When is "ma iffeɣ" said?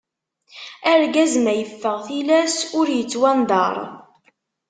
1.43-1.97